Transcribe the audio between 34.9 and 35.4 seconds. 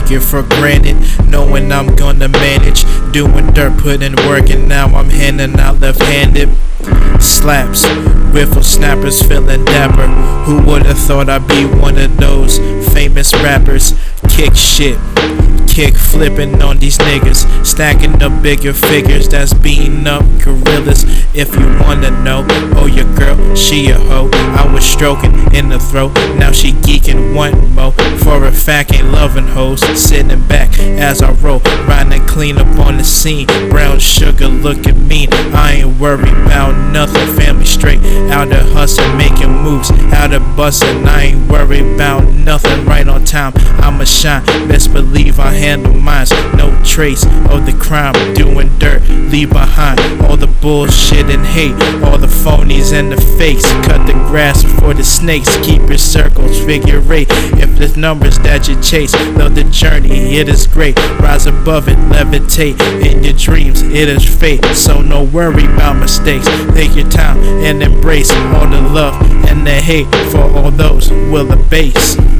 mean,